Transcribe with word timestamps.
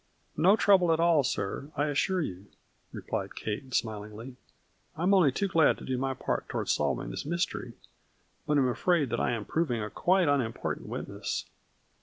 "No 0.35 0.55
trouble 0.55 0.91
at 0.91 0.99
all, 0.99 1.21
sir, 1.23 1.69
I 1.77 1.85
assure 1.85 2.21
you," 2.21 2.47
replied 2.91 3.35
Kate, 3.35 3.71
smilingly." 3.75 4.35
I 4.97 5.03
am 5.03 5.13
only 5.13 5.31
too 5.31 5.47
glad 5.47 5.77
to 5.77 5.85
do 5.85 5.95
my 5.95 6.15
part 6.15 6.49
toward 6.49 6.69
solving 6.69 7.11
this 7.11 7.23
mystery, 7.23 7.73
but 8.47 8.57
am 8.57 8.67
afraid 8.67 9.11
that 9.11 9.19
I 9.19 9.29
am 9.33 9.45
proving 9.45 9.79
a 9.79 9.91
quite 9.91 10.27
unimportant 10.27 10.87
witness." 10.89 11.45